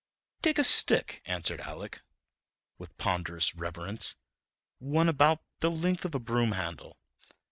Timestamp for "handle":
6.53-6.97